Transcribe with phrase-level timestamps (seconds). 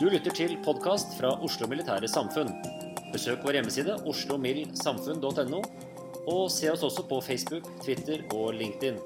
[0.00, 2.48] Du lytter til podkast fra Oslo Militære Samfunn.
[3.12, 5.58] Besøk vår hjemmeside oslomildsamfunn.no,
[6.24, 8.96] og se oss også på Facebook, Twitter og LinkedIn.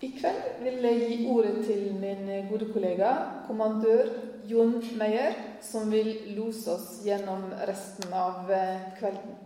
[0.00, 3.10] I kveld vil jeg gi ordet til min gode kollega,
[3.50, 4.08] kommandør
[4.48, 9.36] Jon Meyer, som vil lose oss gjennom resten av eh, kvelden.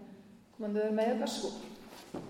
[0.54, 2.22] Kommandør Meyer, vær så god.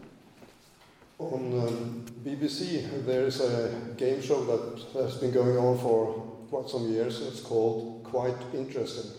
[1.19, 6.69] On um, BBC, there is a game show that has been going on for quite
[6.69, 7.21] some years.
[7.21, 9.11] It's called Quite Interesting.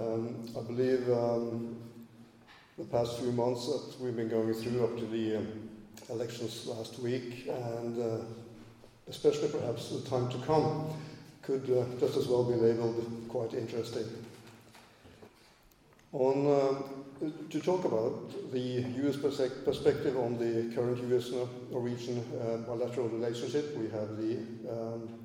[0.00, 1.76] Um, I believe um,
[2.76, 5.70] the past few months that we've been going through up to the um,
[6.10, 8.24] elections last week, and uh,
[9.08, 10.90] especially perhaps the time to come,
[11.42, 14.04] could uh, just as well be labeled quite interesting.
[16.12, 16.84] On um,
[17.50, 21.30] to talk about the US perspective on the current US
[21.70, 24.38] Norwegian uh, bilateral relationship, we have the
[24.68, 25.23] um,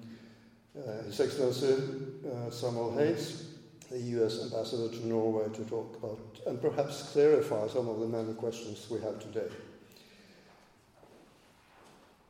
[0.87, 1.83] uh, His Excellency
[2.25, 3.45] uh, Samuel Heins,
[3.89, 8.33] the US Ambassador to Norway, to talk about and perhaps clarify some of the many
[8.33, 9.47] questions we have today.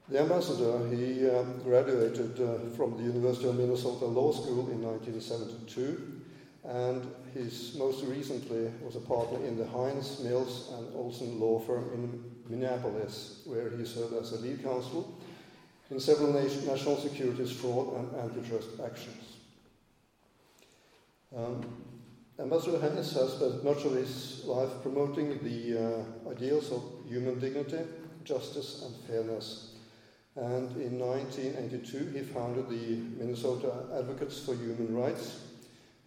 [0.09, 6.21] The ambassador, he um, graduated uh, from the University of Minnesota Law School in 1972,
[6.63, 11.91] and he's most recently was a partner in the Heins, Mills, and Olson law firm
[11.93, 15.18] in Minneapolis, where he served as a lead counsel
[15.91, 19.37] in several nation, national securities fraud and antitrust actions.
[21.35, 21.63] Um,
[22.39, 27.79] Ambassador Heins has spent much of his life promoting the uh, ideals of human dignity,
[28.23, 29.75] justice, and fairness.
[30.35, 35.41] And in 1982, he founded the Minnesota Advocates for Human Rights.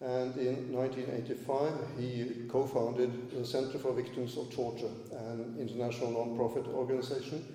[0.01, 6.67] And in 1985, he co founded the Center for Victims of Torture, an international non-profit
[6.67, 7.45] organization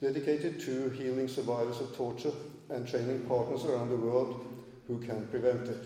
[0.00, 2.32] dedicated to healing survivors of torture
[2.70, 4.44] and training partners around the world
[4.86, 5.84] who can prevent it.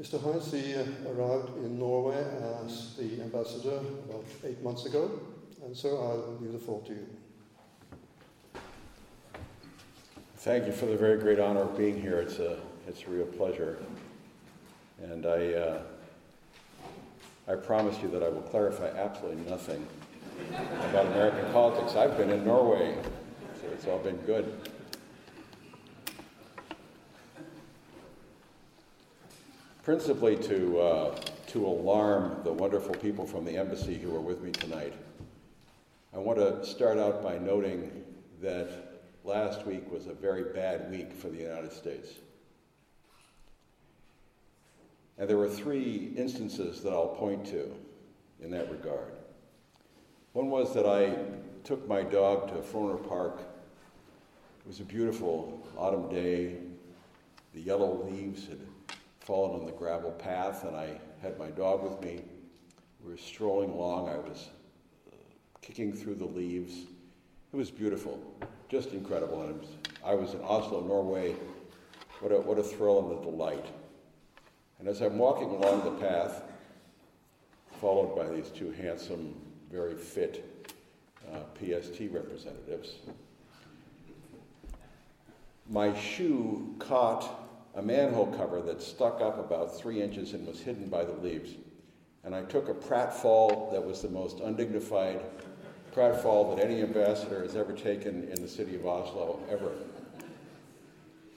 [0.00, 0.18] Mr.
[0.18, 0.74] Heins he
[1.08, 2.24] arrived in Norway
[2.64, 3.78] as the ambassador
[4.08, 5.20] about eight months ago,
[5.64, 7.06] and so I'll leave the floor to you.
[10.38, 12.18] Thank you for the very great honor of being here.
[12.18, 13.78] It's a, it's a real pleasure.
[15.02, 15.82] And I, uh,
[17.48, 19.86] I promise you that I will clarify absolutely nothing
[20.90, 21.96] about American politics.
[21.96, 22.96] I've been in Norway,
[23.60, 24.52] so it's all been good.
[29.82, 34.50] Principally to, uh, to alarm the wonderful people from the embassy who are with me
[34.52, 34.94] tonight.
[36.14, 38.04] I want to start out by noting
[38.40, 42.08] that last week was a very bad week for the United States.
[45.18, 47.70] And there were three instances that I'll point to
[48.40, 49.12] in that regard.
[50.34, 51.14] One was that I
[51.62, 53.38] took my dog to Frogner Park.
[53.38, 56.56] It was a beautiful autumn day.
[57.54, 58.58] The yellow leaves had
[59.20, 62.20] fallen on the gravel path, and I had my dog with me.
[63.04, 64.08] We were strolling along.
[64.08, 64.48] I was
[65.06, 65.14] uh,
[65.62, 66.78] kicking through the leaves.
[67.52, 68.20] It was beautiful,
[68.68, 69.40] just incredible.
[69.40, 69.68] And was,
[70.04, 71.36] I was in Oslo, Norway.
[72.18, 73.66] What a, what a thrill and a delight.
[74.80, 76.42] And as I'm walking along the path,
[77.80, 79.36] followed by these two handsome,
[79.74, 80.68] very fit
[81.32, 82.94] uh, PST representatives.
[85.68, 87.28] My shoe caught
[87.74, 91.50] a manhole cover that stuck up about three inches and was hidden by the leaves.
[92.22, 95.20] And I took a pratfall that was the most undignified
[95.92, 99.72] pratfall that any ambassador has ever taken in the city of Oslo, ever.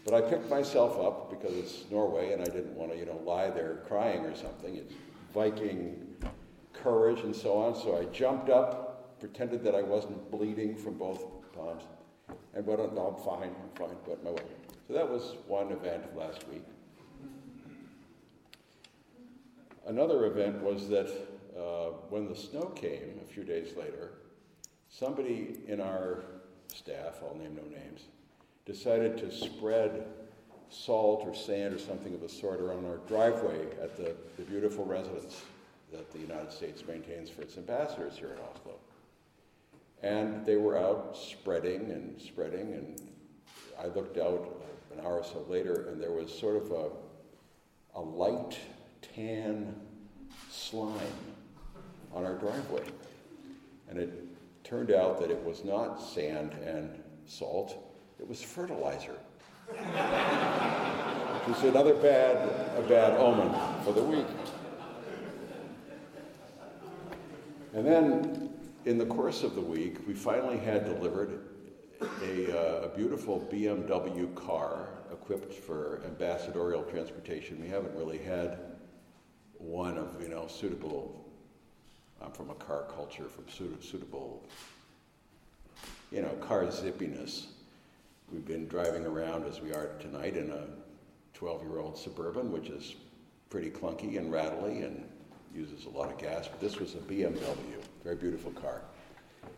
[0.05, 3.19] But I picked myself up because it's Norway and I didn't want to, you know,
[3.25, 4.75] lie there crying or something.
[4.75, 4.93] It's
[5.33, 6.06] Viking
[6.87, 7.75] courage and so on.
[7.75, 11.83] So I jumped up, pretended that I wasn't bleeding from both palms,
[12.53, 14.43] and went on, no, I'm fine, I'm fine, went my way.
[14.87, 16.63] So that was one event last week.
[19.85, 21.09] Another event was that
[21.57, 24.11] uh, when the snow came a few days later,
[24.89, 26.23] somebody in our
[26.67, 28.01] staff, I'll name no names,
[28.65, 30.05] decided to spread
[30.69, 34.85] salt or sand or something of the sort around our driveway at the, the beautiful
[34.85, 35.41] residence
[35.91, 38.75] that the United States maintains for its ambassadors here in Oslo.
[40.03, 43.01] And they were out spreading and spreading, and
[43.81, 44.61] I looked out
[44.93, 46.89] an hour or so later, and there was sort of a,
[47.95, 48.57] a light
[49.01, 49.75] tan
[50.51, 50.91] slime
[52.13, 52.83] on our driveway.
[53.89, 54.13] And it
[54.63, 57.75] turned out that it was not sand and salt,
[58.19, 59.15] it was fertilizer.
[61.47, 62.37] Which is another bad,
[62.77, 64.25] a bad omen for the week.
[67.77, 68.49] And then
[68.85, 71.41] in the course of the week, we finally had delivered
[72.23, 77.61] a, uh, a, beautiful BMW car equipped for ambassadorial transportation.
[77.61, 78.57] We haven't really had
[79.59, 81.23] one of you know suitable.
[82.19, 83.45] I'm from a car culture, from
[83.79, 84.43] suitable,
[86.11, 87.45] you know, car zippiness.
[88.31, 90.65] We've been driving around as we are tonight in a
[91.39, 92.95] 12-year-old Suburban, which is
[93.51, 95.07] pretty clunky and rattly and
[95.57, 96.47] uses a lot of gas.
[96.47, 97.57] But this was a BMW,
[98.03, 98.81] very beautiful car.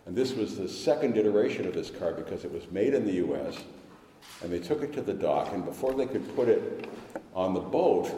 [0.05, 3.13] And this was the second iteration of this car because it was made in the
[3.25, 3.57] US
[4.41, 5.53] and they took it to the dock.
[5.53, 6.89] And before they could put it
[7.35, 8.09] on the boat,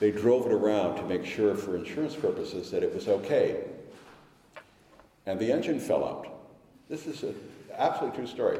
[0.00, 3.64] they drove it around to make sure, for insurance purposes, that it was okay.
[5.26, 6.26] And the engine fell out.
[6.88, 7.34] This is an
[7.76, 8.58] absolutely true story.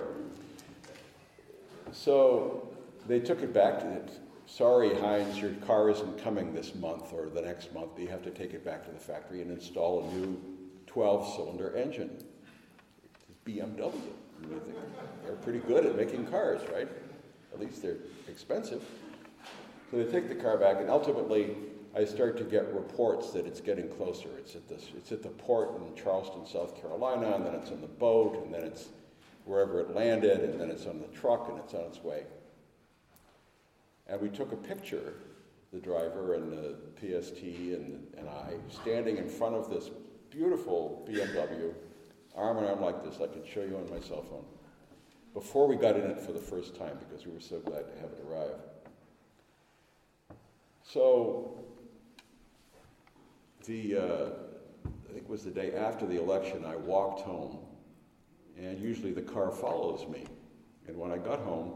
[1.92, 2.68] So
[3.08, 4.00] they took it back to.
[4.50, 7.96] Sorry, Heins, your car isn't coming this month or the next month.
[7.98, 10.40] You have to take it back to the factory and install a new
[10.88, 12.10] 12 cylinder engine.
[13.46, 13.92] BMW.
[15.24, 16.88] they're pretty good at making cars, right?
[17.54, 17.98] At least they're
[18.28, 18.82] expensive.
[19.90, 21.56] So they take the car back, and ultimately,
[21.96, 24.28] I start to get reports that it's getting closer.
[24.38, 27.80] It's at, this, it's at the port in Charleston, South Carolina, and then it's on
[27.80, 28.88] the boat, and then it's
[29.44, 32.24] wherever it landed, and then it's on the truck, and it's on its way.
[34.10, 35.14] And we took a picture,
[35.72, 39.88] the driver and the PST and, and I, standing in front of this
[40.30, 41.72] beautiful BMW
[42.34, 43.20] arm in arm like this.
[43.22, 44.44] I can show you on my cell phone.
[45.32, 48.00] Before we got in it for the first time, because we were so glad to
[48.00, 48.58] have it arrive.
[50.82, 51.60] So,
[53.64, 54.02] the, uh,
[55.08, 57.58] I think it was the day after the election, I walked home,
[58.58, 60.26] and usually the car follows me.
[60.88, 61.74] And when I got home,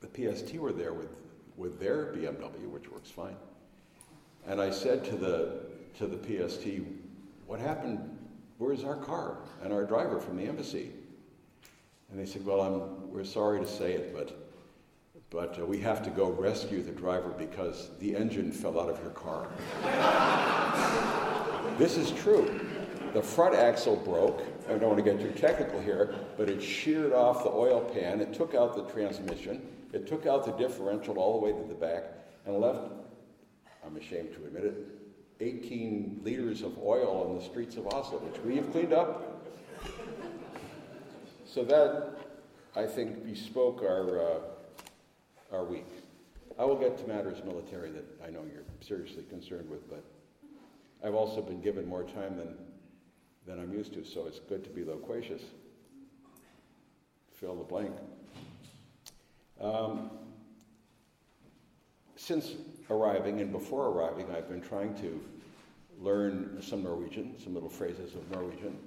[0.00, 1.08] the PST were there with,
[1.56, 3.36] with their BMW, which works fine.
[4.46, 5.60] And I said to the,
[5.98, 6.66] to the PST,
[7.46, 8.18] What happened
[8.62, 10.92] Where's our car and our driver from the embassy?
[12.10, 14.52] And they said, Well, I'm, we're sorry to say it, but,
[15.30, 19.00] but uh, we have to go rescue the driver because the engine fell out of
[19.00, 19.48] your car.
[21.76, 22.60] this is true.
[23.14, 24.42] The front axle broke.
[24.68, 28.20] I don't want to get too technical here, but it sheared off the oil pan.
[28.20, 29.60] It took out the transmission.
[29.92, 32.04] It took out the differential all the way to the back
[32.46, 32.92] and left,
[33.84, 34.74] I'm ashamed to admit it,
[35.40, 39.44] 18 liters of oil on the streets of Oslo, which we have cleaned up.
[41.44, 42.18] So that,
[42.74, 44.38] I think, bespoke our, uh,
[45.52, 45.88] our week.
[46.58, 50.04] I will get to matters military that I know you're seriously concerned with, but
[51.04, 52.54] I've also been given more time than,
[53.46, 55.42] than I'm used to, so it's good to be loquacious.
[57.32, 57.92] Fill the blank.
[59.60, 60.10] Um,
[62.16, 62.52] since
[62.90, 65.20] arriving and before arriving, I've been trying to
[66.00, 68.78] learn some Norwegian, some little phrases of Norwegian.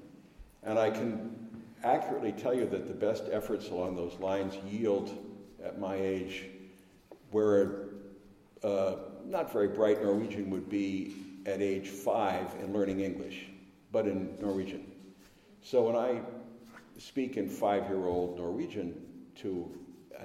[0.63, 1.49] And I can
[1.83, 5.17] accurately tell you that the best efforts along those lines yield,
[5.63, 6.45] at my age,
[7.31, 7.89] where
[8.63, 8.95] uh,
[9.25, 13.47] not very bright Norwegian would be at age five in learning English,
[13.91, 14.91] but in Norwegian.
[15.61, 16.21] So when I
[16.97, 18.95] speak in five year old Norwegian
[19.37, 19.71] to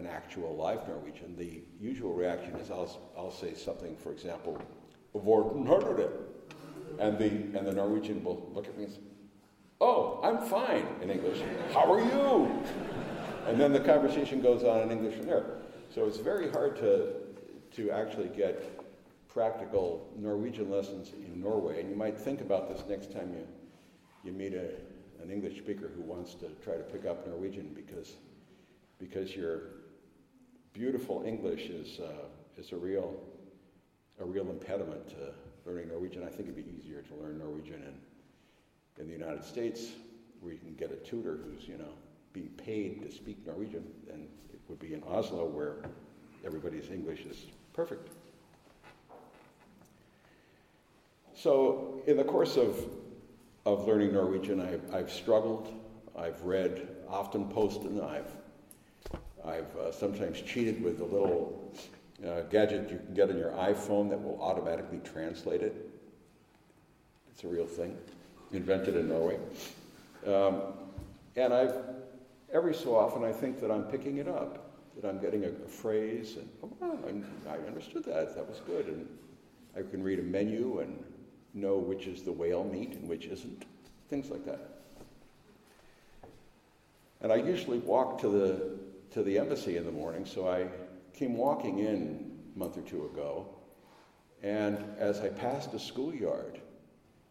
[0.00, 4.60] an actual live Norwegian, the usual reaction is I'll, I'll say something, for example,
[5.14, 6.08] Vorten hørte
[6.98, 9.00] And the, and the Norwegian will look at me and say,
[9.80, 11.42] Oh, I'm fine in English.
[11.72, 12.50] How are you?
[13.46, 15.46] And then the conversation goes on in English from there.
[15.94, 17.12] So it's very hard to,
[17.76, 18.56] to actually get
[19.28, 21.80] practical Norwegian lessons in Norway.
[21.80, 23.46] And you might think about this next time you,
[24.24, 24.68] you meet a,
[25.22, 28.16] an English speaker who wants to try to pick up Norwegian because,
[28.98, 29.79] because your
[30.72, 33.14] beautiful English is, uh, is a, real,
[34.20, 35.32] a real impediment to
[35.66, 36.22] learning Norwegian.
[36.22, 39.90] I think it'd be easier to learn Norwegian in, in the United States
[40.40, 41.92] where you can get a tutor who's, you know,
[42.32, 45.76] being paid to speak Norwegian than it would be in Oslo where
[46.44, 48.08] everybody's English is perfect.
[51.34, 52.78] So, in the course of,
[53.64, 55.72] of learning Norwegian, I've, I've struggled.
[56.16, 58.04] I've read Aftenposten.
[58.04, 58.30] I've,
[59.44, 61.72] I've uh, sometimes cheated with a little
[62.26, 65.90] uh, gadget you can get on your iPhone that will automatically translate it.
[67.30, 67.96] It's a real thing,
[68.52, 69.38] invented in Norway.
[70.26, 70.60] Um,
[71.36, 71.74] and I've,
[72.52, 74.70] every so often, I think that I'm picking it up,
[75.00, 76.48] that I'm getting a, a phrase, and
[76.82, 76.98] oh,
[77.48, 78.34] I, I understood that.
[78.34, 78.86] That was good.
[78.86, 79.08] And
[79.76, 81.02] I can read a menu and
[81.54, 83.64] know which is the whale meat and which isn't,
[84.08, 84.82] things like that.
[87.22, 88.78] And I usually walk to the,
[89.12, 90.66] to the embassy in the morning, so I
[91.12, 93.48] came walking in a month or two ago,
[94.42, 96.60] and as I passed a schoolyard,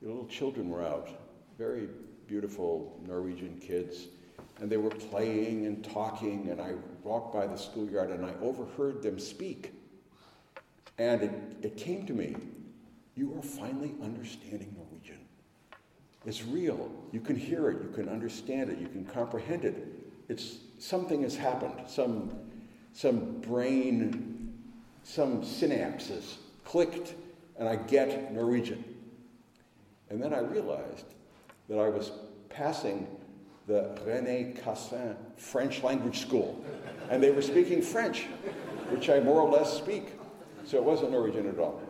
[0.01, 1.09] the little children were out,
[1.57, 1.87] very
[2.27, 4.07] beautiful Norwegian kids,
[4.61, 9.01] and they were playing and talking, and I walked by the schoolyard and I overheard
[9.01, 9.73] them speak.
[10.97, 11.31] And it,
[11.61, 12.35] it came to me
[13.15, 15.19] you are finally understanding Norwegian.
[16.25, 16.89] It's real.
[17.11, 19.87] You can hear it, you can understand it, you can comprehend it.
[20.29, 21.73] It's something has happened.
[21.87, 22.31] Some,
[22.93, 24.53] some brain,
[25.03, 27.13] some synapses clicked,
[27.57, 28.83] and I get Norwegian.
[30.09, 31.05] And then I realized
[31.67, 32.11] that I was
[32.49, 33.07] passing
[33.67, 36.63] the René Cassin French language school,
[37.11, 38.23] and they were speaking French,
[38.89, 40.13] which I more or less speak.
[40.65, 41.81] So it wasn't Norwegian at all.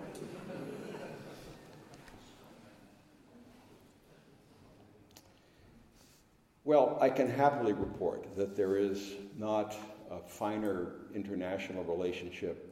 [6.70, 9.76] Well, I can happily report that there is not
[10.12, 12.72] a finer international relationship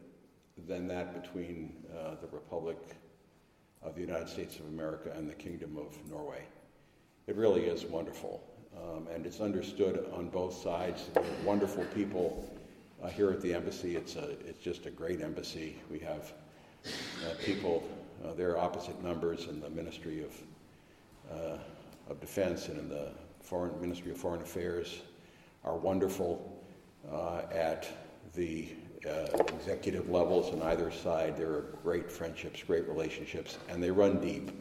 [0.68, 2.78] than that between uh, the Republic
[3.82, 6.44] of the United States of America and the Kingdom of Norway.
[7.26, 8.44] It really is wonderful,
[8.78, 11.10] um, and it's understood on both sides.
[11.44, 12.48] Wonderful people
[13.02, 13.96] uh, here at the embassy.
[13.96, 15.76] It's, a, it's just a great embassy.
[15.90, 16.34] We have
[16.86, 17.82] uh, people,
[18.24, 20.36] uh, there are opposite numbers in the Ministry of,
[21.32, 21.58] uh,
[22.12, 23.10] of Defense and in the
[23.48, 25.04] Foreign Ministry of Foreign Affairs
[25.64, 26.62] are wonderful
[27.10, 27.88] uh, at
[28.36, 28.68] the
[29.10, 31.38] uh, executive levels on either side.
[31.38, 34.52] There are great friendships, great relationships, and they run deep.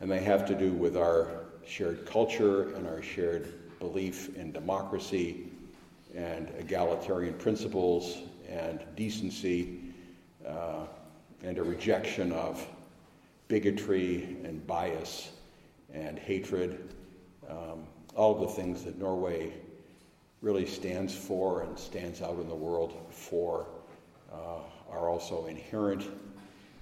[0.00, 5.50] And they have to do with our shared culture and our shared belief in democracy
[6.14, 9.80] and egalitarian principles and decency
[10.46, 10.86] uh,
[11.42, 12.66] and a rejection of
[13.48, 15.32] bigotry and bias
[15.92, 16.88] and hatred.
[17.50, 17.84] Um,
[18.18, 19.52] all of the things that Norway
[20.42, 23.64] really stands for and stands out in the world for
[24.32, 24.58] uh,
[24.90, 26.04] are also inherent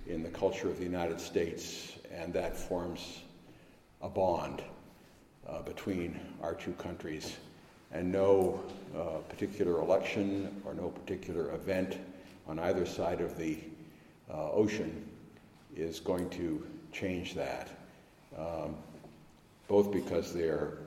[0.07, 3.21] in the culture of the United States, and that forms
[4.01, 4.63] a bond
[5.47, 7.37] uh, between our two countries.
[7.93, 8.59] And no
[8.97, 11.99] uh, particular election or no particular event
[12.49, 13.59] on either side of the
[14.33, 15.07] uh, ocean
[15.77, 17.69] is going to change that,
[18.39, 18.75] um,
[19.69, 20.79] both because they're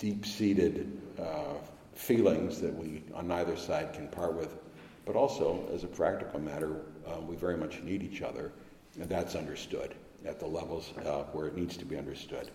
[0.00, 1.54] deep seated uh,
[1.94, 4.56] feelings that we on neither side can part with,
[5.04, 8.50] but also, as a practical matter, um, we very much need each other,
[8.98, 12.50] and that's understood at the levels uh, where it needs to be understood.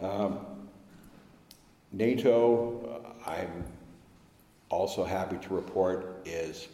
[0.00, 0.40] Um,
[1.92, 3.64] NATO, uh, I'm
[4.68, 6.68] also happy to report, is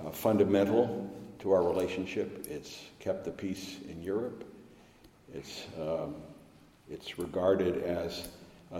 [0.00, 1.10] uh, fundamental
[1.40, 2.46] to our relationship.
[2.48, 4.44] It's kept the peace in Europe.
[5.32, 6.14] It's um,
[6.90, 8.28] it's regarded as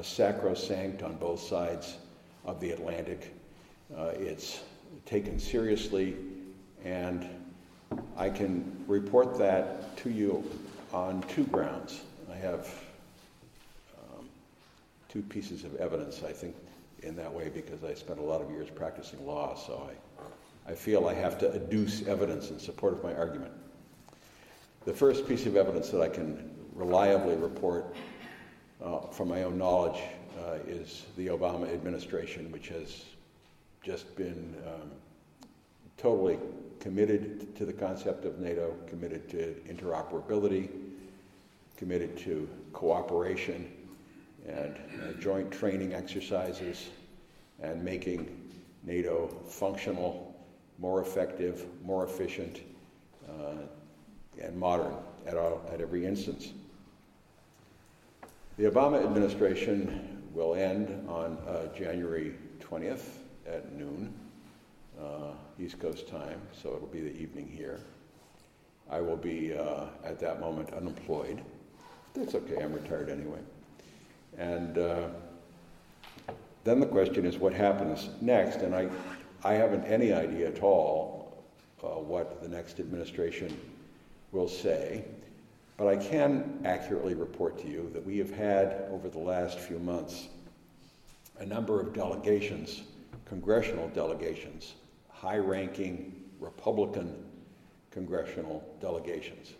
[0.02, 1.96] sacrosanct on both sides
[2.44, 3.34] of the Atlantic.
[3.96, 4.60] Uh, it's
[5.06, 6.16] taken seriously,
[6.84, 7.26] and
[8.16, 10.44] I can report that to you
[10.92, 12.02] on two grounds.
[12.30, 12.68] I have
[13.98, 14.28] um,
[15.08, 16.54] two pieces of evidence, I think,
[17.02, 19.88] in that way because I spent a lot of years practicing law, so
[20.66, 23.52] I, I feel I have to adduce evidence in support of my argument.
[24.84, 27.94] The first piece of evidence that I can reliably report
[28.82, 30.00] uh, from my own knowledge
[30.38, 33.04] uh, is the Obama administration, which has
[33.82, 34.90] just been um,
[35.96, 36.38] totally
[36.78, 40.68] committed to the concept of NATO, committed to interoperability,
[41.76, 43.72] committed to cooperation
[44.46, 46.88] and uh, joint training exercises,
[47.60, 48.40] and making
[48.84, 50.32] NATO functional,
[50.78, 52.60] more effective, more efficient,
[53.28, 53.62] uh,
[54.40, 54.94] and modern
[55.26, 56.52] at, all, at every instance.
[58.58, 63.04] The Obama administration will end on uh, January 20th
[63.46, 64.12] at noon,
[65.00, 67.78] uh, East Coast time, so it'll be the evening here.
[68.90, 71.40] I will be uh, at that moment unemployed.
[72.14, 73.38] That's okay, I'm retired anyway.
[74.36, 75.06] And uh,
[76.64, 78.56] then the question is what happens next?
[78.56, 78.88] And I,
[79.44, 81.44] I haven't any idea at all
[81.80, 83.56] uh, what the next administration
[84.32, 85.04] will say.
[85.78, 89.78] But I can accurately report to you that we have had, over the last few
[89.78, 90.26] months,
[91.38, 92.82] a number of delegations,
[93.24, 94.74] congressional delegations,
[95.08, 97.24] high ranking Republican
[97.90, 99.52] congressional delegations.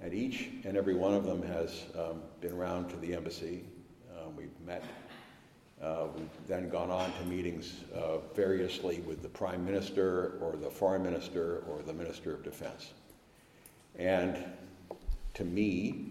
[0.00, 3.64] And each and every one of them has um, been around to the embassy.
[4.12, 4.84] Uh, we've met.
[5.82, 10.70] Uh, we've then gone on to meetings uh, variously with the Prime Minister or the
[10.70, 12.92] Foreign Minister or the Minister of Defense.
[13.96, 14.44] And
[15.34, 16.10] to me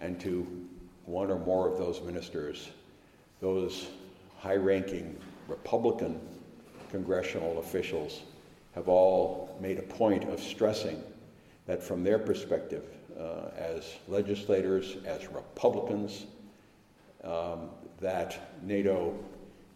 [0.00, 0.46] and to
[1.06, 2.70] one or more of those ministers,
[3.40, 3.88] those
[4.38, 5.16] high ranking
[5.48, 6.20] Republican
[6.90, 8.22] congressional officials
[8.74, 11.02] have all made a point of stressing
[11.66, 12.84] that from their perspective,
[13.18, 16.26] uh, as legislators, as Republicans,
[17.24, 19.14] um, that NATO,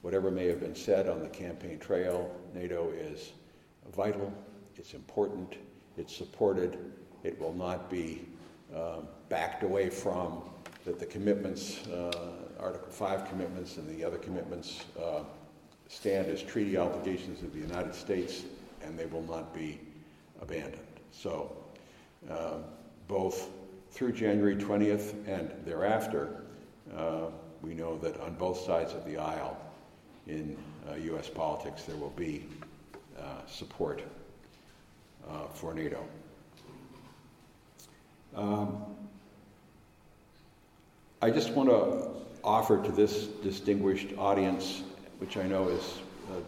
[0.03, 3.33] whatever may have been said on the campaign trail, NATO is
[3.95, 4.33] vital,
[4.77, 5.57] it's important,
[5.97, 6.79] it's supported,
[7.23, 8.25] it will not be
[8.75, 10.43] um, backed away from,
[10.85, 12.11] that the commitments, uh,
[12.61, 15.21] Article 5 commitments and the other commitments uh,
[15.89, 18.45] stand as treaty obligations of the United States
[18.83, 19.81] and they will not be
[20.41, 20.83] abandoned.
[21.11, 21.57] So,
[22.31, 22.59] uh,
[23.09, 23.49] both
[23.91, 26.43] through January 20th and thereafter,
[26.97, 27.27] uh,
[27.63, 29.57] we know that on both sides of the aisle
[30.27, 30.57] in
[30.99, 31.29] U.S.
[31.29, 32.47] Uh, politics there will be
[33.19, 34.03] uh, support
[35.29, 36.05] uh, for NATO.
[38.35, 38.85] Um,
[41.23, 42.11] I just want to
[42.43, 44.83] offer to this distinguished audience,
[45.19, 45.99] which I know is
[46.31, 46.41] uh,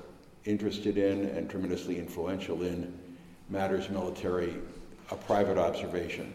[0.45, 2.93] interested in and tremendously influential in
[3.49, 4.55] matters military,
[5.11, 6.33] a private observation.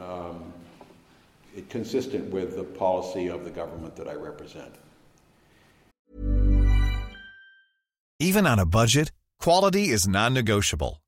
[0.00, 0.52] Um,
[1.56, 4.74] it, consistent with the policy of the government that I represent.
[8.20, 11.00] Even on a budget, quality is non negotiable.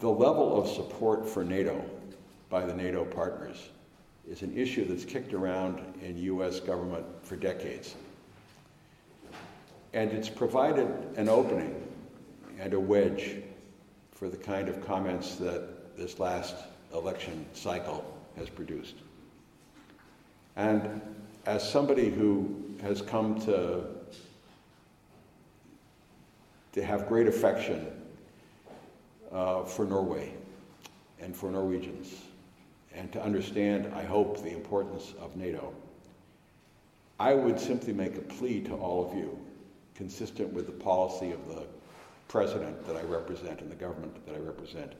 [0.00, 1.84] the level of support for NATO
[2.48, 3.68] by the NATO partners
[4.28, 6.58] is an issue that's kicked around in U.S.
[6.58, 7.94] government for decades.
[9.92, 11.74] And it's provided an opening
[12.58, 13.36] and a wedge
[14.12, 16.56] for the kind of comments that this last
[16.94, 18.04] election cycle
[18.36, 18.94] has produced.
[20.56, 21.00] And
[21.44, 23.84] as somebody who has come to,
[26.72, 27.99] to have great affection
[29.32, 30.32] uh, for Norway
[31.20, 32.14] and for Norwegians,
[32.94, 35.72] and to understand, I hope, the importance of NATO.
[37.18, 39.38] I would simply make a plea to all of you,
[39.94, 41.66] consistent with the policy of the
[42.28, 44.92] president that I represent and the government that I represent,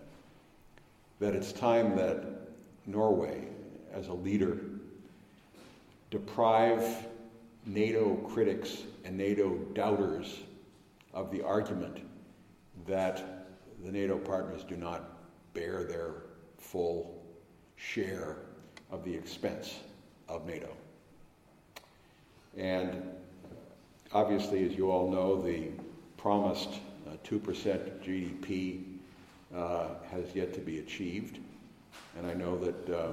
[1.21, 2.25] that it's time that
[2.87, 3.49] Norway,
[3.93, 4.59] as a leader,
[6.11, 7.07] deprive
[7.67, 10.41] NATO critics and NATO doubters
[11.15, 11.99] of the argument
[12.87, 13.40] that
[13.85, 15.03] the NATO partners do not
[15.55, 16.15] bear their
[16.59, 17.23] full
[17.77, 18.37] share
[18.91, 19.81] of the expense
[20.29, 20.71] of NATO.
[22.57, 23.03] And
[24.13, 25.69] obviously, as you all know, the
[26.17, 28.83] promised Uh, 2% GDP
[29.55, 31.39] uh, has yet to be achieved.
[32.17, 33.13] And I know that uh,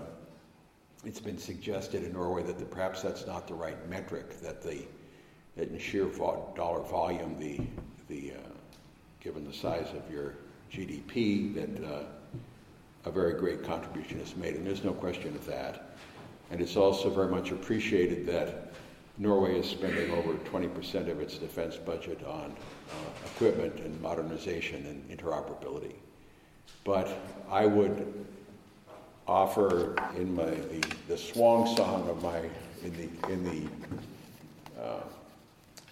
[1.04, 4.86] it's been suggested in Norway that the, perhaps that's not the right metric, that, the,
[5.56, 7.60] that in sheer vo- dollar volume, the,
[8.08, 8.50] the, uh,
[9.20, 10.36] given the size of your
[10.72, 12.04] GDP, that uh,
[13.06, 14.56] a very great contribution is made.
[14.56, 15.96] And there's no question of that.
[16.52, 18.74] And it's also very much appreciated that
[19.18, 22.52] Norway is spending over 20% of its defense budget on
[22.90, 25.96] uh, equipment and modernization and interoperability.
[26.84, 27.10] But
[27.50, 28.26] I would
[29.28, 32.40] offer in my the, the swan song of my
[32.84, 35.02] in the in the uh,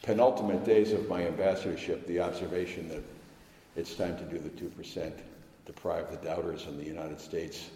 [0.03, 3.03] penultimate days of my ambassadorship the observation that
[3.75, 5.15] it's time to do the two percent,
[5.65, 7.69] deprive the doubters in the United States,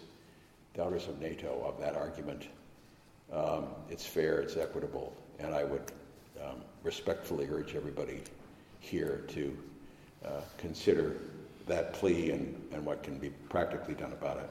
[0.74, 2.48] doubters of NATO, of that argument.
[3.32, 5.92] Um, it's fair, it's equitable, and I would
[6.42, 8.20] um, respectfully urge everybody
[8.80, 9.56] here to
[10.24, 11.16] uh, consider
[11.66, 14.50] that plea and, and what can be practically done about it.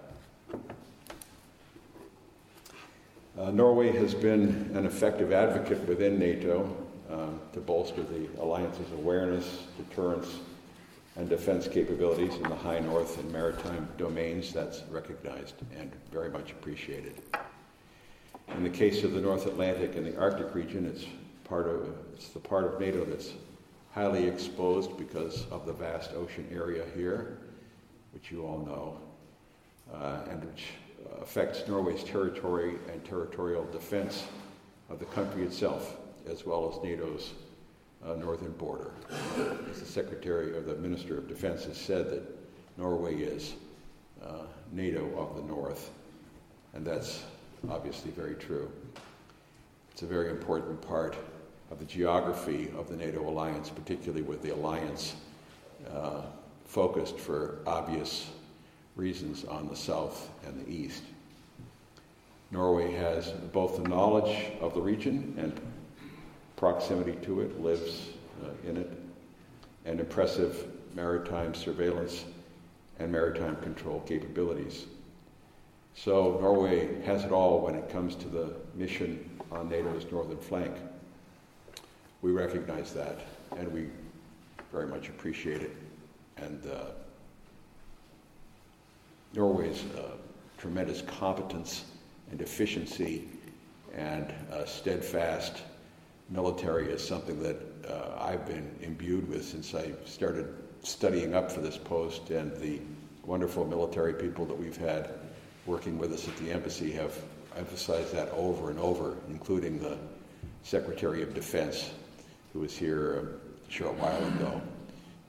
[3.38, 6.76] Uh, Norway has been an effective advocate within NATO
[7.10, 10.40] um, to bolster the alliance's awareness, deterrence,
[11.20, 14.54] and defense capabilities in the high north and maritime domains.
[14.54, 17.22] That's recognized and very much appreciated.
[18.56, 21.06] In the case of the North Atlantic and the Arctic region, it's
[21.44, 23.34] part of it's the part of NATO that's
[23.92, 27.38] highly exposed because of the vast ocean area here,
[28.14, 28.98] which you all know,
[29.94, 30.68] uh, and which
[31.22, 34.24] affects Norway's territory and territorial defense
[34.90, 35.98] of the country itself,
[36.30, 37.34] as well as NATO's
[38.06, 38.92] uh, northern border.
[39.70, 42.24] As the Secretary or the Minister of Defense has said that
[42.78, 43.54] Norway is
[44.24, 45.92] uh, NATO of the North,
[46.74, 47.24] and that's
[47.70, 48.72] obviously very true.
[49.92, 51.18] It's a very important part
[51.72, 55.16] of the geography of the NATO alliance, particularly with the alliance
[55.94, 56.22] uh,
[56.66, 58.30] focused for obvious
[58.96, 61.04] reasons on the south and the east.
[62.52, 65.60] Norway has both the knowledge of the region and
[66.60, 68.10] proximity to it, lives
[68.44, 68.92] uh, in it,
[69.86, 72.26] and impressive maritime surveillance
[73.00, 74.86] and maritime control capabilities.
[75.96, 80.76] So Norway has it all when it comes to the mission on NATO's northern flank.
[82.22, 83.22] We recognize that,
[83.56, 83.88] and we
[84.70, 85.76] very much appreciate it.
[86.36, 86.92] And uh,
[89.34, 90.12] Norway's uh,
[90.58, 91.86] tremendous competence
[92.32, 93.30] and efficiency
[93.96, 95.64] and uh, steadfast
[96.30, 101.62] military is something that uh, I've been imbued with since I started studying up for
[101.62, 102.80] this post, and the
[103.26, 105.10] wonderful military people that we've had
[105.66, 107.16] working with us at the embassy have
[107.58, 109.98] emphasized that over and over, including the
[110.64, 111.92] Secretary of Defense,
[112.54, 114.62] who was here a short while ago.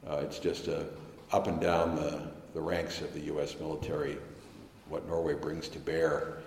[0.08, 0.86] Uh, it's just a,
[1.32, 3.56] up and down the the ranks of the U.S.
[3.60, 4.16] military,
[4.88, 6.38] what Norway brings to bear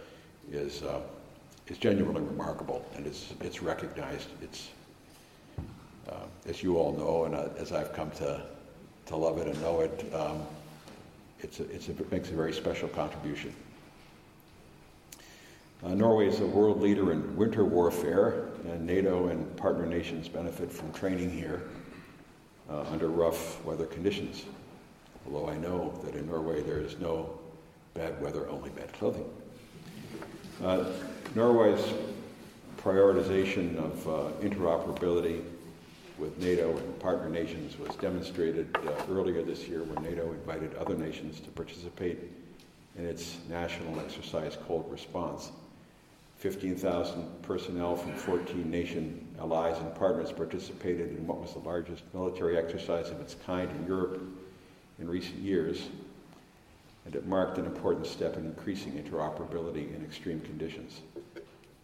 [0.51, 1.01] is, uh,
[1.67, 4.30] is genuinely remarkable and it's, it's recognized.
[4.41, 4.69] It's,
[6.10, 8.41] uh, as you all know, and uh, as I've come to,
[9.08, 10.41] to love it and know it, um,
[11.39, 13.54] it's a, it's a, it makes a very special contribution.
[15.84, 20.71] Uh, Norway is a world leader in winter warfare, and NATO and partner nations benefit
[20.71, 21.63] from training here
[22.69, 24.45] uh, under rough weather conditions
[25.26, 27.30] although I know that in Norway there is no
[27.93, 29.26] bad weather, only bad clothing.
[31.36, 31.93] Norway's
[32.78, 35.41] prioritization of uh, interoperability
[36.19, 40.96] with NATO and partner nations was demonstrated uh, earlier this year when NATO invited other
[40.96, 42.19] nations to participate
[43.00, 45.52] in its national exercise Cold Response.
[46.38, 52.58] 15,000 personnel from 14 nation allies and partners participated in what was the largest military
[52.60, 54.22] exercise of its kind in Europe
[55.00, 55.88] in recent years,
[57.06, 61.02] and it marked an important step in increasing interoperability in extreme conditions.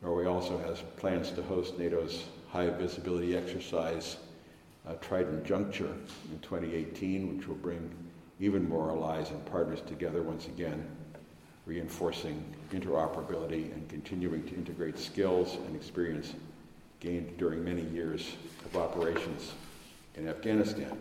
[0.02, 4.18] Norway also has plans to host NATO's high visibility exercise
[4.88, 5.94] uh, Trident Juncture
[6.32, 7.94] in 2018, which will bring
[8.40, 10.88] even more allies and partners together once again,
[11.66, 16.34] reinforcing interoperability and continuing to integrate skills and experience
[17.00, 18.36] gained during many years
[18.66, 19.54] of operations
[20.16, 20.98] in Afghanistan.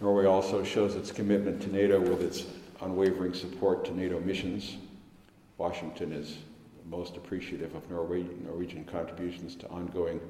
[0.00, 2.46] Norway also shows its commitment to NATO with its
[2.80, 4.76] unwavering support to NATO missions.
[5.58, 6.38] Washington is
[6.88, 10.20] most appreciative of Norwegian contributions to ongoing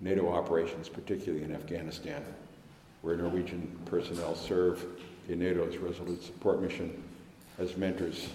[0.00, 2.24] NATO operations, particularly in Afghanistan,
[3.02, 4.84] where Norwegian personnel serve
[5.28, 7.02] in NATO's Resolute Support Mission
[7.58, 8.28] as mentors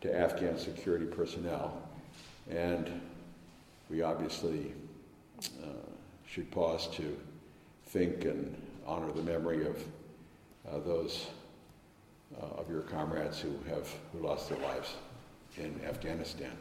[0.00, 1.82] to Afghan security personnel.
[2.48, 3.00] And
[3.88, 4.72] we obviously
[5.62, 5.66] uh,
[6.26, 7.16] should pause to
[7.86, 9.76] think and honor the memory of
[10.68, 11.26] uh, those
[12.40, 14.94] uh, of your comrades who have who lost their lives
[15.56, 16.52] in Afghanistan.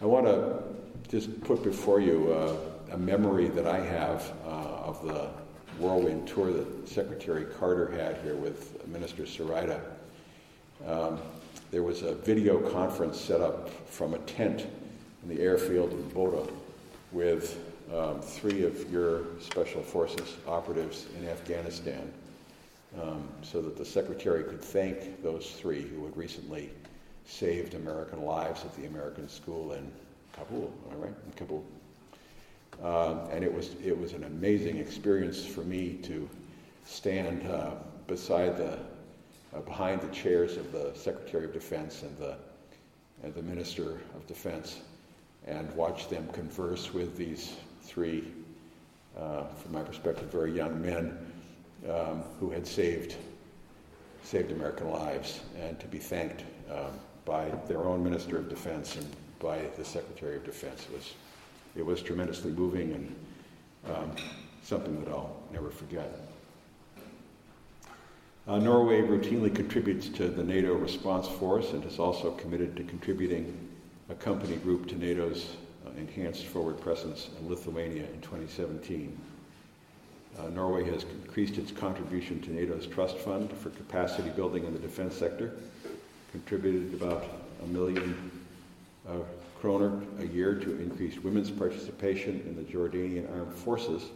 [0.00, 0.60] I want to
[1.08, 2.56] just put before you uh,
[2.94, 5.28] a memory that I have uh, of the
[5.78, 9.80] whirlwind tour that Secretary Carter had here with Minister Søreide.
[10.84, 11.20] Um,
[11.70, 14.66] there was a video conference set up from a tent
[15.22, 16.52] in the airfield in Bodø
[17.12, 17.58] with
[17.94, 22.12] um, three of your Special Forces operatives in Afghanistan
[23.00, 26.70] um, so that the Secretary could thank those three who had recently
[27.26, 29.90] saved American lives at the American school in
[30.32, 31.64] Kabul, right, in Kabul.
[32.82, 36.28] Um, and it was, it was an amazing experience for me to
[36.84, 37.72] stand uh,
[38.06, 38.78] beside the,
[39.54, 42.36] uh, behind the chairs of the Secretary of Defense and the,
[43.22, 44.80] and the Minister of Defense
[45.46, 48.24] and watch them converse with these three,
[49.18, 51.16] uh, from my perspective, very young men
[51.88, 53.16] um, who had saved,
[54.22, 59.06] saved American lives and to be thanked um, by their own Minister of Defense and
[59.38, 60.86] by the Secretary of Defense.
[60.90, 61.14] It was,
[61.76, 63.14] it was tremendously moving and
[63.94, 64.12] um,
[64.62, 66.10] something that I'll never forget.
[68.46, 73.56] Uh, Norway routinely contributes to the NATO response force and is also committed to contributing
[74.10, 75.56] a company group to NATO's
[75.86, 79.18] uh, enhanced forward presence in Lithuania in 2017.
[80.38, 84.78] Uh, Norway has increased its contribution to NATO's trust fund for capacity building in the
[84.78, 85.54] defense sector,
[86.34, 87.24] contributed about
[87.62, 88.28] a million
[89.08, 89.12] uh,
[89.60, 94.06] kroner a year to increase women's participation in the Jordanian armed forces,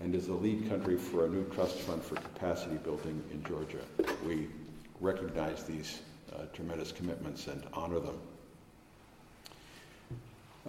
[0.00, 3.84] and is the lead country for a new trust fund for capacity building in Georgia.
[4.26, 4.48] We
[5.02, 6.00] recognize these
[6.34, 8.18] uh, tremendous commitments and honor them.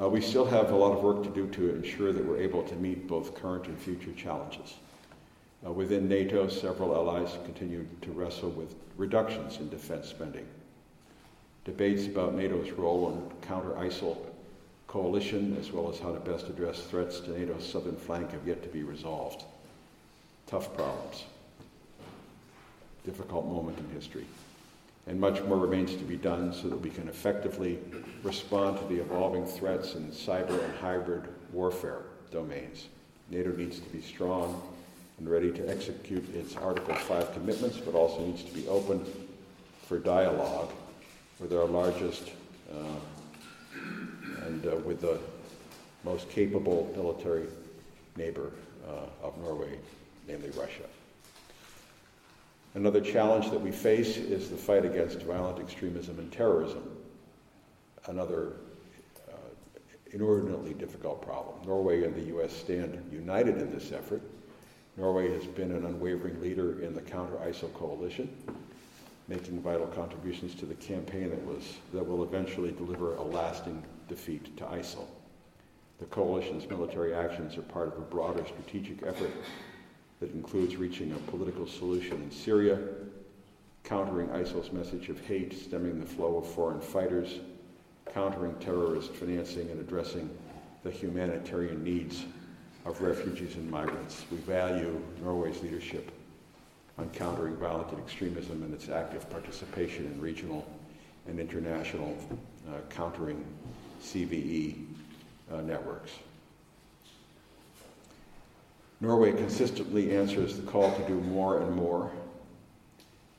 [0.02, 2.64] Uh, we still have a lot of work to do to ensure that we're able
[2.64, 4.74] to meet both current and future challenges.
[5.66, 10.46] Uh, within NATO, several allies continue to wrestle with reductions in defense spending.
[11.66, 14.18] Debates about NATO's role in counter ISIL
[14.88, 18.64] coalition, as well as how to best address threats to NATO's southern flank, have yet
[18.64, 19.44] to be resolved.
[20.48, 21.26] Tough problems.
[23.04, 24.26] Difficult moment in history
[25.08, 27.78] and much more remains to be done so that we can effectively
[28.24, 32.02] respond to the evolving threats in cyber and hybrid warfare
[32.32, 32.88] domains.
[33.30, 34.62] NATO needs to be strong
[35.20, 39.06] and ready to execute its Article 5 commitments, but also needs to be open
[39.88, 40.72] for dialogue
[41.40, 42.32] with our largest
[42.72, 43.76] uh,
[44.46, 45.20] and uh, with the
[46.04, 47.48] most capable military
[48.16, 48.52] neighbor
[48.88, 49.78] uh, of Norway,
[50.28, 50.84] namely Russia.
[52.76, 56.84] Another challenge that we face is the fight against violent extremism and terrorism.
[58.08, 58.54] Another
[59.30, 59.38] uh,
[60.12, 61.56] inordinately difficult problem.
[61.66, 62.52] Norway and the U.S.
[62.54, 64.22] stand united in this effort.
[64.98, 68.30] Norway has been an unwavering leader in the counter ISIL coalition,
[69.28, 74.56] making vital contributions to the campaign that, was, that will eventually deliver a lasting defeat
[74.58, 75.08] to ISIL.
[76.00, 79.32] The coalition's military actions are part of a broader strategic effort
[80.20, 82.80] that includes reaching a political solution in Syria,
[83.84, 87.40] countering ISIL's message of hate, stemming the flow of foreign fighters,
[88.14, 90.30] countering terrorist financing, and addressing
[90.84, 92.26] the humanitarian needs
[92.86, 94.26] of refugees and migrants.
[94.32, 96.12] We value Norway's leadership
[96.98, 100.66] on countering violent extremism and its active participation in regional
[101.28, 102.18] and international
[102.70, 103.44] uh, countering
[104.02, 104.86] CVE
[105.52, 106.12] uh, networks.
[109.02, 112.12] Norway consistently answers the call to do more and more.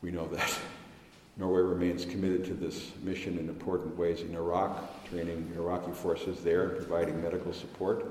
[0.02, 0.58] We know that.
[1.38, 6.68] Norway remains committed to this mission in important ways in Iraq, training Iraqi forces there
[6.68, 8.06] and providing medical support.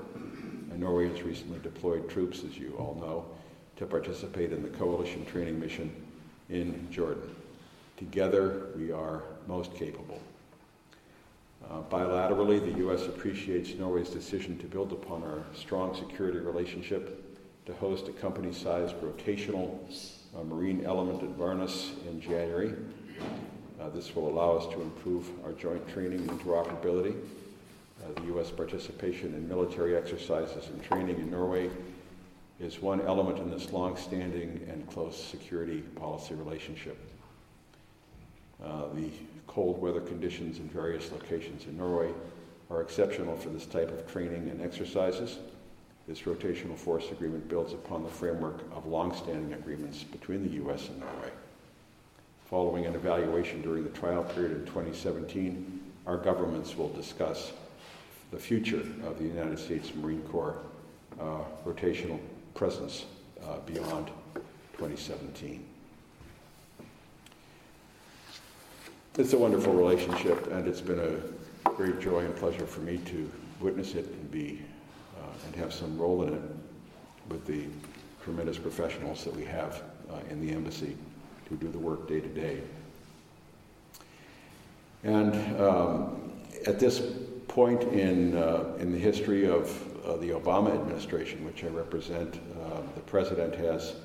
[0.70, 3.24] And Norway has recently deployed troops, as you all know,
[3.76, 5.90] to participate in the coalition training mission
[6.48, 7.34] in Jordan.
[7.96, 10.20] Together, we are most capable.
[11.68, 13.06] Uh, bilaterally, the U.S.
[13.06, 17.22] appreciates Norway's decision to build upon our strong security relationship
[17.66, 19.78] to host a company-sized rotational
[20.38, 22.72] uh, marine element at Værnes in January.
[23.80, 27.16] Uh, this will allow us to improve our joint training and interoperability.
[28.04, 28.50] Uh, the U.S.
[28.50, 31.68] participation in military exercises and training in Norway
[32.58, 36.96] is one element in this long-standing and close security policy relationship.
[38.64, 39.10] Uh, the
[39.46, 42.10] cold weather conditions in various locations in Norway
[42.70, 45.38] are exceptional for this type of training and exercises.
[46.08, 50.88] This rotational force agreement builds upon the framework of long-standing agreements between the U.S.
[50.88, 51.30] and Norway.
[52.46, 57.52] Following an evaluation during the trial period in 2017, our governments will discuss
[58.30, 60.56] the future of the United States Marine Corps
[61.20, 62.20] uh, rotational
[62.56, 63.04] presence
[63.44, 64.10] uh, beyond
[64.78, 65.64] 2017.
[69.18, 73.30] It's a wonderful relationship, and it's been a great joy and pleasure for me to
[73.60, 74.60] witness it and be
[75.18, 76.42] uh, and have some role in it
[77.28, 77.64] with the
[78.24, 80.96] tremendous professionals that we have uh, in the embassy
[81.48, 82.60] who do the work day to day.
[85.04, 86.32] And um,
[86.66, 87.02] at this
[87.48, 92.82] point in, uh, in the history of uh, the Obama administration, which I represent, uh,
[92.94, 93.96] the president has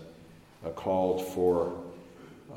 [0.66, 1.74] uh, called for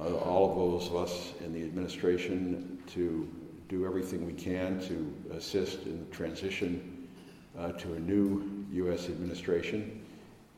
[0.00, 3.28] uh, all of those of us in the administration to
[3.68, 7.06] do everything we can to assist in the transition
[7.58, 9.06] uh, to a new U.S.
[9.06, 10.00] administration.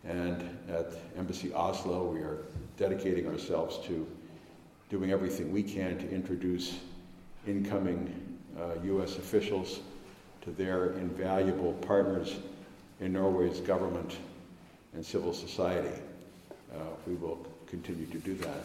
[0.04, 2.38] And at Embassy Oslo, we are
[2.76, 4.06] dedicating ourselves to
[4.88, 6.78] doing everything we can to introduce
[7.46, 9.16] incoming uh, U.S.
[9.16, 9.80] officials
[10.42, 12.36] to their invaluable partners
[13.00, 14.16] in Norway's government
[14.94, 16.00] and civil society.
[16.74, 18.62] Uh, we will continue to do that.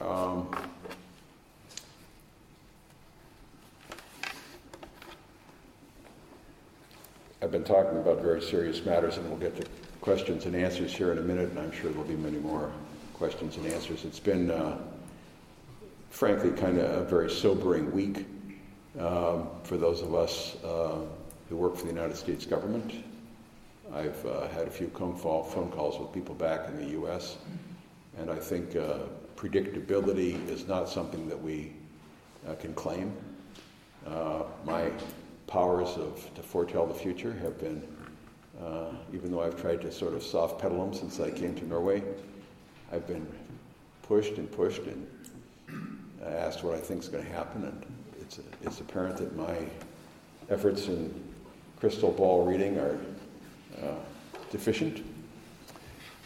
[0.00, 0.48] Um,
[7.42, 9.66] I've been talking about very serious matters, and we'll get to
[10.00, 12.70] questions and answers here in a minute, and I'm sure there'll be many more
[13.14, 14.04] questions and answers.
[14.04, 14.78] It's been, uh,
[16.16, 18.24] frankly, kind of a very sobering week
[18.98, 20.96] um, for those of us uh,
[21.50, 23.04] who work for the United States government.
[23.92, 27.36] I've uh, had a few phone calls with people back in the U.S.,
[28.16, 29.00] and I think uh,
[29.36, 31.74] predictability is not something that we
[32.48, 33.12] uh, can claim.
[34.06, 34.90] Uh, my
[35.46, 37.86] powers of to foretell the future have been,
[38.64, 41.68] uh, even though I've tried to sort of soft pedal them since I came to
[41.68, 42.02] Norway,
[42.90, 43.26] I've been
[44.02, 45.06] pushed and pushed and
[46.24, 47.86] asked what I think is going to happen, and
[48.20, 49.56] it's it's apparent that my
[50.50, 51.12] efforts in
[51.78, 52.98] crystal ball reading are
[53.82, 53.94] uh,
[54.50, 55.04] deficient.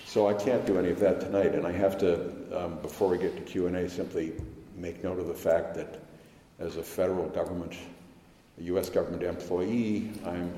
[0.06, 3.18] So I can't do any of that tonight, and I have to, um, before we
[3.18, 4.32] get to Q&A, simply
[4.76, 6.02] make note of the fact that
[6.58, 7.74] as a federal government,
[8.58, 8.90] a U.S.
[8.90, 10.52] government employee, I'm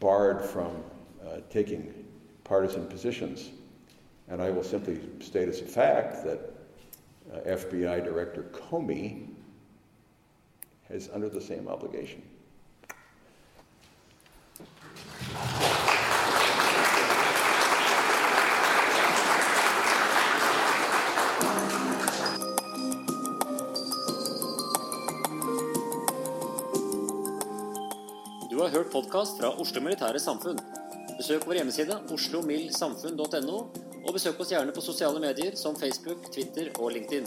[0.00, 0.82] barred from
[1.26, 2.04] uh, taking
[2.44, 3.50] partisan positions.
[4.28, 6.53] And I will simply state as a fact that
[7.34, 9.26] Uh, FBI Director Comey
[10.88, 12.22] is under the same obligation.
[28.50, 30.58] Du har hørt podkast fra Oslo Militære Samfund.
[31.18, 33.58] Besøk vår hjemmeside oslomilsamfund.no,
[34.04, 37.26] og besøk oss gjerne på sosiale medier som Facebook, Twitter og LinkedIn.